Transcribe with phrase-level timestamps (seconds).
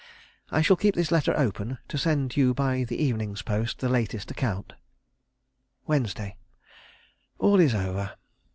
[0.49, 4.31] I shall keep this letter open, to send you by the evening's post the latest
[4.31, 4.73] account.
[5.85, 6.37] "Wednesday.
[7.37, 8.13] "All is over.